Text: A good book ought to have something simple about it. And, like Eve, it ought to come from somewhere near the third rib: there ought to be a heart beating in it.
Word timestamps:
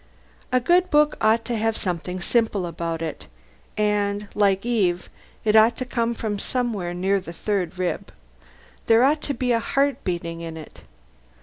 A 0.51 0.59
good 0.59 0.89
book 0.89 1.15
ought 1.21 1.45
to 1.45 1.55
have 1.55 1.77
something 1.77 2.21
simple 2.21 2.65
about 2.65 3.03
it. 3.03 3.27
And, 3.77 4.27
like 4.33 4.65
Eve, 4.65 5.11
it 5.45 5.55
ought 5.55 5.77
to 5.77 5.85
come 5.85 6.15
from 6.15 6.39
somewhere 6.39 6.95
near 6.95 7.19
the 7.19 7.31
third 7.33 7.77
rib: 7.77 8.11
there 8.87 9.03
ought 9.03 9.21
to 9.21 9.35
be 9.35 9.51
a 9.51 9.59
heart 9.59 10.03
beating 10.03 10.41
in 10.41 10.57
it. 10.57 10.81